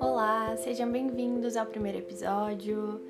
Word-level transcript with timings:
Olá, 0.00 0.56
sejam 0.56 0.90
bem-vindos 0.90 1.56
ao 1.56 1.64
primeiro 1.66 1.98
episódio 1.98 3.00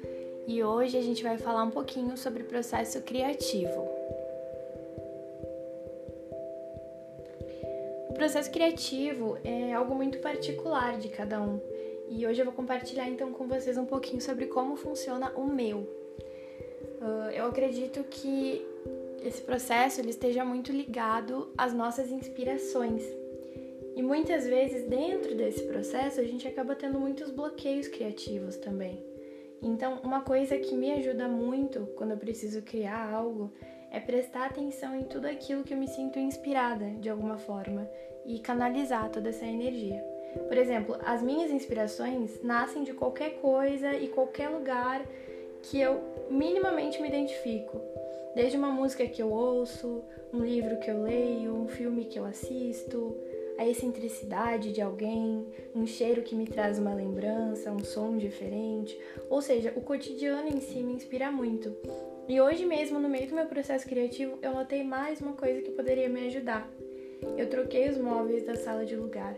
e 0.46 0.62
hoje 0.62 0.98
a 0.98 1.00
gente 1.00 1.22
vai 1.22 1.38
falar 1.38 1.64
um 1.64 1.70
pouquinho 1.70 2.18
sobre 2.18 2.42
o 2.42 2.46
processo 2.46 3.00
criativo. 3.00 3.80
O 8.10 8.14
processo 8.14 8.50
criativo 8.50 9.38
é 9.42 9.72
algo 9.72 9.94
muito 9.94 10.18
particular 10.18 10.98
de 10.98 11.08
cada 11.08 11.40
um 11.40 11.58
e 12.10 12.26
hoje 12.26 12.42
eu 12.42 12.44
vou 12.44 12.52
compartilhar 12.52 13.08
então 13.08 13.32
com 13.32 13.48
vocês 13.48 13.78
um 13.78 13.86
pouquinho 13.86 14.20
sobre 14.20 14.46
como 14.46 14.76
funciona 14.76 15.32
o 15.34 15.46
meu. 15.46 15.78
Uh, 17.00 17.30
eu 17.32 17.46
acredito 17.46 18.04
que 18.04 18.66
esse 19.22 19.42
processo 19.42 20.00
ele 20.00 20.10
esteja 20.10 20.44
muito 20.44 20.72
ligado 20.72 21.52
às 21.56 21.72
nossas 21.72 22.10
inspirações. 22.10 23.02
E 23.94 24.02
muitas 24.02 24.46
vezes 24.46 24.88
dentro 24.88 25.34
desse 25.34 25.62
processo 25.64 26.20
a 26.20 26.24
gente 26.24 26.46
acaba 26.46 26.74
tendo 26.74 26.98
muitos 26.98 27.30
bloqueios 27.30 27.88
criativos 27.88 28.56
também. 28.56 29.04
Então, 29.62 30.00
uma 30.02 30.22
coisa 30.22 30.56
que 30.56 30.74
me 30.74 30.90
ajuda 30.92 31.28
muito 31.28 31.86
quando 31.96 32.12
eu 32.12 32.16
preciso 32.16 32.62
criar 32.62 33.12
algo 33.12 33.52
é 33.90 34.00
prestar 34.00 34.46
atenção 34.46 34.98
em 34.98 35.04
tudo 35.04 35.26
aquilo 35.26 35.64
que 35.64 35.74
eu 35.74 35.78
me 35.78 35.88
sinto 35.88 36.18
inspirada 36.18 36.90
de 37.00 37.10
alguma 37.10 37.36
forma 37.36 37.88
e 38.24 38.38
canalizar 38.38 39.10
toda 39.10 39.28
essa 39.28 39.44
energia. 39.44 40.02
Por 40.48 40.56
exemplo, 40.56 40.96
as 41.04 41.22
minhas 41.22 41.50
inspirações 41.50 42.40
nascem 42.42 42.84
de 42.84 42.94
qualquer 42.94 43.40
coisa 43.40 43.94
e 43.94 44.08
qualquer 44.08 44.48
lugar 44.48 45.04
que 45.62 45.80
eu 45.80 46.00
minimamente 46.30 47.00
me 47.00 47.08
identifico. 47.08 47.80
Desde 48.34 48.56
uma 48.56 48.70
música 48.70 49.06
que 49.06 49.20
eu 49.20 49.30
ouço, 49.30 50.04
um 50.32 50.44
livro 50.44 50.78
que 50.78 50.90
eu 50.90 51.02
leio, 51.02 51.54
um 51.54 51.68
filme 51.68 52.04
que 52.04 52.18
eu 52.18 52.24
assisto, 52.24 53.16
a 53.58 53.66
excentricidade 53.66 54.72
de 54.72 54.80
alguém, 54.80 55.46
um 55.74 55.86
cheiro 55.86 56.22
que 56.22 56.34
me 56.34 56.46
traz 56.46 56.78
uma 56.78 56.94
lembrança, 56.94 57.70
um 57.70 57.84
som 57.84 58.16
diferente. 58.16 58.98
Ou 59.28 59.42
seja, 59.42 59.72
o 59.76 59.80
cotidiano 59.80 60.48
em 60.48 60.60
si 60.60 60.82
me 60.82 60.94
inspira 60.94 61.30
muito. 61.30 61.76
E 62.26 62.40
hoje 62.40 62.64
mesmo, 62.64 62.98
no 62.98 63.08
meio 63.08 63.28
do 63.28 63.34
meu 63.34 63.46
processo 63.46 63.86
criativo, 63.86 64.38
eu 64.40 64.52
notei 64.54 64.84
mais 64.84 65.20
uma 65.20 65.32
coisa 65.32 65.60
que 65.60 65.72
poderia 65.72 66.08
me 66.08 66.26
ajudar. 66.28 66.70
Eu 67.36 67.50
troquei 67.50 67.88
os 67.88 67.98
móveis 67.98 68.46
da 68.46 68.54
sala 68.54 68.86
de 68.86 68.96
lugar 68.96 69.36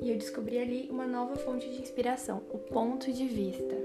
e 0.00 0.10
eu 0.10 0.16
descobri 0.16 0.58
ali 0.58 0.88
uma 0.90 1.06
nova 1.06 1.36
fonte 1.36 1.68
de 1.68 1.80
inspiração, 1.80 2.42
o 2.50 2.58
ponto 2.58 3.12
de 3.12 3.26
vista. 3.26 3.76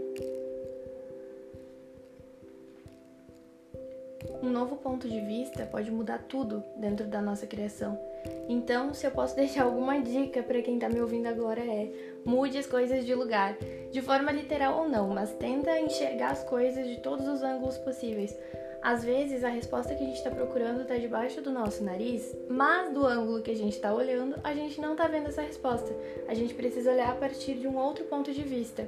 Um 4.42 4.50
novo 4.50 4.76
ponto 4.76 5.08
de 5.08 5.20
vista 5.22 5.66
pode 5.66 5.92
mudar 5.92 6.24
tudo 6.28 6.64
dentro 6.76 7.06
da 7.08 7.22
nossa 7.22 7.46
criação. 7.48 8.00
Então, 8.48 8.94
se 8.94 9.06
eu 9.06 9.12
posso 9.12 9.36
deixar 9.38 9.64
alguma 9.64 10.00
dica 10.00 10.44
para 10.44 10.62
quem 10.62 10.76
está 10.76 10.90
me 10.90 11.02
ouvindo 11.02 11.28
agora 11.28 11.62
é: 11.62 11.92
mude 12.26 12.58
as 12.58 12.66
coisas 12.68 13.06
de 13.06 13.14
lugar, 13.14 13.58
de 13.92 14.02
forma 14.02 14.32
literal 14.32 14.80
ou 14.80 14.90
não, 14.90 15.10
mas 15.10 15.32
tenta 15.34 15.80
enxergar 15.80 16.32
as 16.32 16.44
coisas 16.44 16.88
de 16.88 16.98
todos 16.98 17.28
os 17.28 17.42
ângulos 17.42 17.78
possíveis. 17.78 18.36
Às 18.86 19.04
vezes 19.04 19.44
a 19.44 19.50
resposta 19.50 19.96
que 19.96 20.04
a 20.04 20.06
gente 20.06 20.18
está 20.18 20.30
procurando 20.30 20.82
está 20.82 20.96
debaixo 20.96 21.42
do 21.42 21.50
nosso 21.50 21.84
nariz, 21.84 22.38
mas 22.48 22.94
do 22.94 23.04
ângulo 23.04 23.42
que 23.42 23.50
a 23.50 23.56
gente 23.56 23.74
está 23.74 23.92
olhando, 23.92 24.40
a 24.44 24.54
gente 24.54 24.80
não 24.80 24.92
está 24.92 25.08
vendo 25.08 25.30
essa 25.30 25.42
resposta. 25.42 25.92
A 26.28 26.36
gente 26.36 26.54
precisa 26.54 26.92
olhar 26.92 27.10
a 27.10 27.16
partir 27.16 27.56
de 27.56 27.68
um 27.68 27.78
outro 27.78 28.04
ponto 28.06 28.32
de 28.32 28.44
vista. 28.44 28.88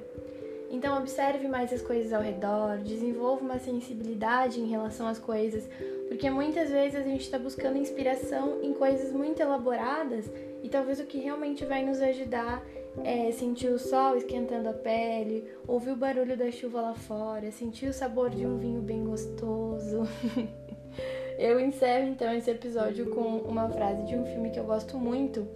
Então 0.70 0.98
observe 0.98 1.48
mais 1.48 1.72
as 1.72 1.82
coisas 1.82 2.12
ao 2.12 2.22
redor, 2.22 2.78
desenvolva 2.80 3.42
uma 3.42 3.60
sensibilidade 3.60 4.60
em 4.60 4.68
relação 4.68 5.08
às 5.08 5.18
coisas, 5.18 5.68
porque 6.08 6.30
muitas 6.30 6.70
vezes 6.70 6.96
a 6.96 7.04
gente 7.04 7.22
está 7.22 7.40
buscando 7.40 7.78
inspiração 7.78 8.62
em 8.62 8.74
coisas 8.74 9.12
muito 9.12 9.42
elaboradas 9.42 10.30
e 10.62 10.70
talvez 10.70 11.00
o 11.00 11.06
que 11.06 11.20
realmente 11.20 11.64
vai 11.66 11.86
nos 11.86 12.02
ajudar 12.02 12.64
é 13.04 13.32
sentir 13.32 13.68
o 13.68 13.80
sol 13.80 14.18
esquentando 14.18 14.70
a 14.70 14.74
pele, 14.74 15.48
ouvir 15.68 15.92
o 15.92 15.96
barulho 15.96 16.36
da 16.36 16.52
chuva 16.52 16.82
lá 16.82 16.96
fora, 16.96 17.52
sentir 17.52 17.88
o 17.88 17.94
sabor 17.94 18.30
de 18.30 18.46
um 18.46 18.58
vinho 18.58 18.82
bem 18.82 19.04
gostoso. 19.04 20.04
eu 21.38 21.60
encerro 21.60 22.10
então 22.10 22.34
esse 22.34 22.50
episódio 22.50 23.12
com 23.12 23.38
uma 23.40 23.70
frase 23.70 24.04
de 24.04 24.16
um 24.16 24.26
filme 24.26 24.50
que 24.50 24.60
eu 24.60 24.66
gosto 24.66 24.98
muito, 24.98 25.48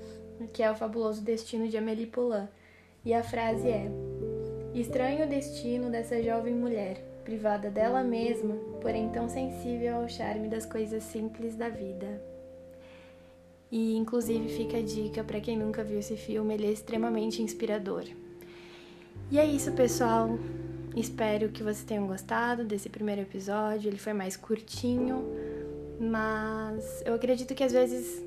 que 0.54 0.62
é 0.62 0.72
O 0.72 0.76
Fabuloso 0.76 1.22
Destino 1.22 1.68
de 1.68 1.78
Amélie 1.78 2.06
Poulain. 2.06 2.48
E 3.04 3.14
a 3.14 3.24
frase 3.24 3.68
é: 3.68 3.90
Estranho 4.74 5.26
o 5.26 5.30
destino 5.30 5.90
dessa 5.90 6.24
jovem 6.24 6.54
mulher, 6.54 7.04
privada 7.26 7.70
dela 7.70 8.02
mesma, 8.04 8.56
porém 8.82 9.10
tão 9.10 9.28
sensível 9.28 9.98
ao 9.98 10.08
charme 10.08 10.48
das 10.48 10.66
coisas 10.66 11.04
simples 11.04 11.56
da 11.56 11.68
vida. 11.68 12.22
E 13.70 13.98
inclusive 13.98 14.48
fica 14.48 14.78
a 14.78 14.82
dica 14.82 15.24
para 15.26 15.42
quem 15.42 15.58
nunca 15.58 15.84
viu 15.84 16.00
esse 16.00 16.16
filme, 16.16 16.54
ele 16.54 16.68
é 16.68 16.72
extremamente 16.72 17.42
inspirador. 17.42 18.06
E 19.30 19.38
é 19.38 19.46
isso, 19.46 19.74
pessoal. 19.74 20.40
Espero 20.96 21.50
que 21.50 21.64
vocês 21.64 21.84
tenham 21.84 22.08
gostado 22.08 22.64
desse 22.64 22.90
primeiro 22.90 23.22
episódio. 23.22 23.90
Ele 23.90 23.98
foi 23.98 24.14
mais 24.14 24.38
curtinho, 24.38 25.24
mas 26.00 27.02
eu 27.06 27.14
acredito 27.14 27.54
que 27.54 27.64
às 27.64 27.72
vezes 27.74 28.22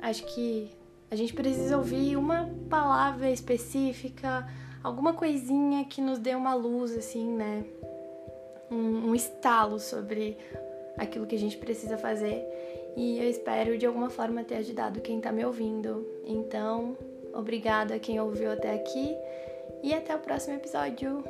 acho 0.00 0.24
que 0.26 0.70
a 1.10 1.16
gente 1.16 1.34
precisa 1.34 1.76
ouvir 1.76 2.16
uma 2.16 2.48
palavra 2.68 3.30
específica 3.30 4.48
alguma 4.82 5.12
coisinha 5.12 5.84
que 5.84 6.00
nos 6.00 6.18
dê 6.18 6.34
uma 6.34 6.54
luz, 6.54 6.96
assim, 6.96 7.28
né? 7.28 7.64
Um, 8.70 9.08
um 9.10 9.14
estalo 9.14 9.78
sobre 9.78 10.36
aquilo 10.96 11.26
que 11.26 11.34
a 11.34 11.38
gente 11.38 11.56
precisa 11.56 11.96
fazer. 11.96 12.44
E 12.96 13.18
eu 13.18 13.28
espero 13.28 13.78
de 13.78 13.86
alguma 13.86 14.10
forma 14.10 14.44
ter 14.44 14.56
ajudado 14.56 15.00
quem 15.00 15.20
tá 15.20 15.32
me 15.32 15.44
ouvindo. 15.44 16.06
Então, 16.24 16.96
obrigada 17.32 17.94
a 17.94 17.98
quem 17.98 18.20
ouviu 18.20 18.50
até 18.50 18.74
aqui 18.74 19.16
e 19.82 19.94
até 19.94 20.14
o 20.14 20.18
próximo 20.18 20.54
episódio. 20.54 21.24